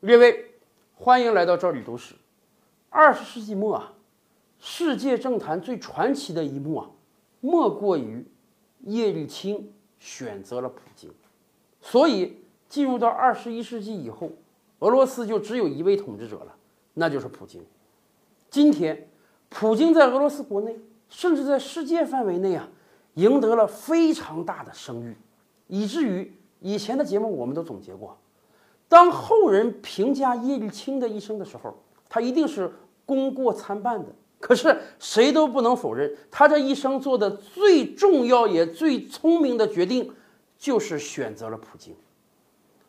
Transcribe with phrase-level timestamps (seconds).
[0.00, 0.54] 列位，
[0.94, 2.14] 欢迎来到这里读史。
[2.88, 3.92] 二十世纪末啊，
[4.58, 6.90] 世界政坛最传奇的一幕啊，
[7.42, 8.26] 莫过于
[8.84, 11.12] 叶利钦选择了普京。
[11.82, 14.30] 所以，进入到二十一世纪以后，
[14.78, 16.56] 俄罗斯就只有一位统治者了，
[16.94, 17.62] 那就是普京。
[18.48, 19.06] 今天，
[19.50, 20.80] 普京在俄罗斯国内，
[21.10, 22.66] 甚至在世界范围内啊，
[23.16, 25.14] 赢得了非常大的声誉，
[25.66, 28.16] 以至于以前的节目我们都总结过。
[28.90, 32.68] 当后人评价叶利钦的一生的时候，他一定是
[33.06, 34.06] 功过参半的。
[34.40, 40.10] 可是谁都不能否认，他这一生做的最重要也最聪明的决定，
[40.58, 41.94] 就是选择了普京。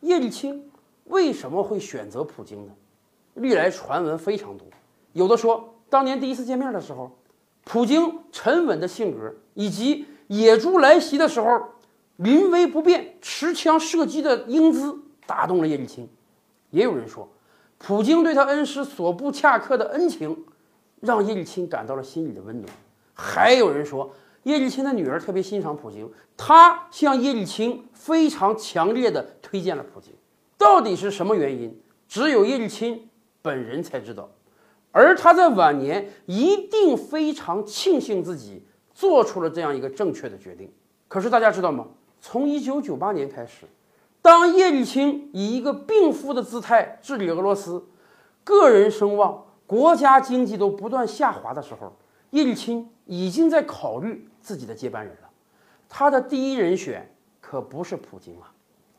[0.00, 0.64] 叶利钦
[1.04, 2.72] 为什么会选择普京呢？
[3.34, 4.66] 历来传闻非常多，
[5.12, 7.10] 有的说当年第一次见面的时候，
[7.64, 11.62] 普京沉稳的性格以及野猪来袭的时候
[12.16, 14.98] 临危不变、持枪射击的英姿。
[15.30, 16.08] 打动了叶利钦，
[16.70, 17.28] 也有人说，
[17.78, 20.36] 普京对他恩师索布恰克的恩情，
[20.98, 22.68] 让叶利钦感到了心里的温暖。
[23.14, 30.12] 还有人说，叶利钦的女儿特别欣赏普京，她向叶利钦非常强烈的推荐了普京。
[30.58, 31.80] 到底是什么原因？
[32.08, 33.00] 只有叶利钦
[33.40, 34.28] 本人才知道。
[34.90, 40.68] 而他在晚年一定非常庆幸自己做出了这样一个正确的决定。
[41.06, 41.86] 可是大家知道吗？
[42.20, 43.64] 从一九九八年开始。
[44.22, 47.84] 当叶利钦以一个病夫的姿态治理俄罗斯，
[48.44, 51.96] 个人声望、国家经济都不断下滑的时候，
[52.30, 55.28] 叶利钦已经在考虑自己的接班人了。
[55.88, 57.10] 他的第一人选
[57.40, 58.52] 可不是普京啊！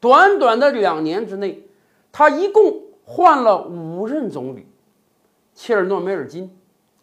[0.00, 1.62] 短短的两年之内，
[2.10, 4.66] 他一共换了五任总理：
[5.54, 6.58] 切尔诺梅尔金、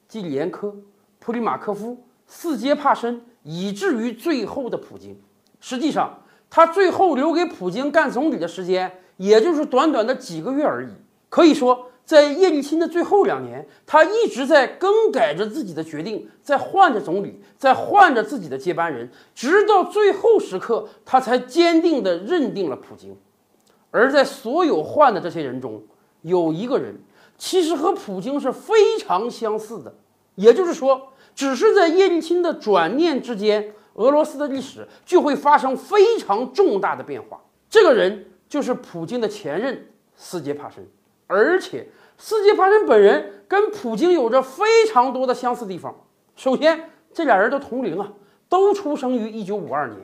[0.07, 0.75] 季里延科、
[1.19, 5.17] 普里马科夫、斯捷帕申，以至于最后的普京。
[5.61, 10.89] 实际上，他最后留给普京干总理的时间，也就是短短的几个月而已。
[11.29, 23.15] 可以说，在叶利钦的最后两年，他一直在更改着自己的决定，在换着总理，在换着自己的接班人，直到最后时刻，他才坚定地认定了普京。
[23.91, 25.83] 而在所有换的这些人中，
[26.23, 26.95] 有一个人
[27.37, 29.93] 其实和普京是非常相似的，
[30.33, 33.73] 也就是说，只是在叶利钦的转念之间。
[33.99, 37.39] 俄罗斯的历史就会发生非常重大的变化。
[37.69, 40.87] 这个人就是普京的前任斯捷帕申，
[41.27, 41.85] 而且
[42.17, 45.93] 斯捷帕申本人跟普京有着非常多的相似地方。
[46.37, 48.09] 首先，这俩人都同龄啊，
[48.47, 49.99] 都出生于一九五二年。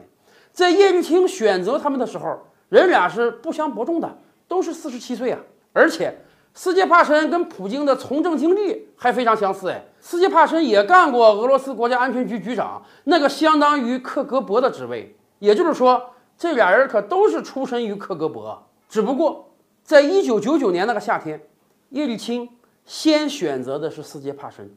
[0.52, 4.18] 在叶利钦选择他们的时候，人俩是不相伯仲的，
[4.48, 5.40] 都是四十七岁啊，
[5.72, 6.14] 而且。
[6.58, 15.14] 斯捷帕申跟普京的从政经历还非常相似，哎，斯捷帕申也干过俄罗斯国家安全局局长，那个相当于克格勃的职位。
[15.40, 16.02] 也就是说，
[16.38, 18.58] 这俩人可都是出身于克格勃。
[18.88, 19.50] 只不过，
[19.84, 21.42] 在一九九九年那个夏天，
[21.90, 22.48] 叶利钦
[22.86, 24.74] 先选择的是斯捷帕申，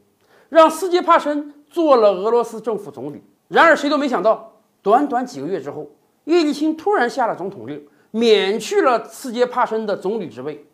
[0.49, 3.23] 让斯捷帕申做了俄罗斯政府总理。
[3.47, 4.51] 然而，谁都没想到，
[4.81, 5.89] 短短几个月之后，
[6.25, 10.65] 叶利钦突然下了总统令，免去了斯捷帕申的总理职位。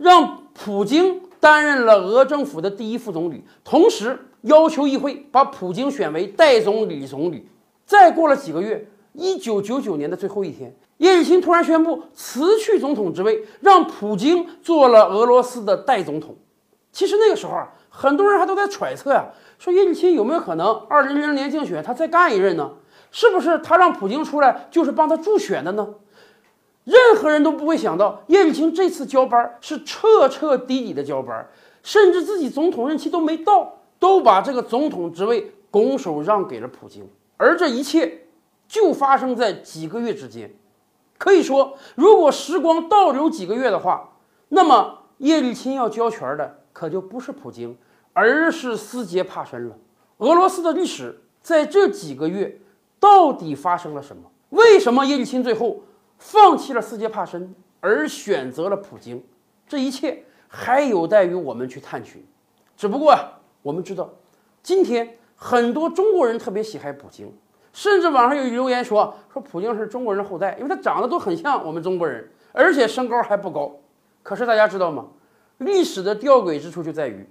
[0.00, 7.46] 让普京担任了俄政府的第一副总理，同时要求议会把普京选为代总理总理。
[7.84, 16.34] 再过了几个月，一九九九年的最后一天，叶利钦突然宣布辞去总统职位，让普京做了俄罗斯的代总统。
[16.90, 19.26] 其实那个时候啊，很多人还都在揣测呀，
[19.58, 22.70] 说叶利钦有没有可能二零零零年竞选他再干一任呢？
[23.10, 25.86] 是不是他让普京出来就是帮他助选的呢？
[26.84, 31.46] 任何人都不会想到，叶利钦这次交班是彻彻底底的交班，
[31.82, 37.06] 甚至自己总统任期都没到，都把这个总统职位拱手让给了普京。
[37.36, 38.26] 而这一切
[38.66, 40.50] 就发生在几个月之间。
[41.18, 44.12] 可以说，如果时光倒流几个月的话，
[44.48, 47.76] 那么叶利钦要交权的可就不是普京，
[48.14, 49.76] 而是斯捷帕申了。
[50.16, 52.58] 俄罗斯的历史在这几个月
[52.98, 54.22] 到底发生了什么？
[54.48, 55.80] 为什么叶利钦最后？
[56.20, 59.24] 放弃了斯捷帕申，而选择了普京，
[59.66, 62.24] 这一切还有待于我们去探寻。
[62.76, 63.18] 只不过
[63.62, 64.08] 我们知道，
[64.62, 67.32] 今天很多中国人特别喜爱普京，
[67.72, 73.74] 甚至网上有留言说说普京是中国人后代，因为他长得都很像我们中国人，而且身高还不高。
[74.22, 75.06] 可是大家知道吗？
[75.58, 77.26] 历史的吊诡之处就在于，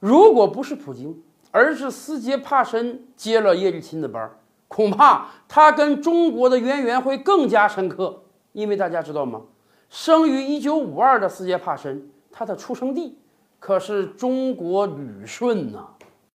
[0.00, 4.38] 如果不是普京，而是斯捷帕申接了叶利钦的班儿。
[4.74, 8.22] 恐怕他跟中国的渊源会更加深刻，
[8.52, 9.42] 因为大家知道吗？
[9.90, 13.18] 生于一九五二的斯捷帕申，他的出生地
[13.58, 15.88] 可是中国旅顺呐。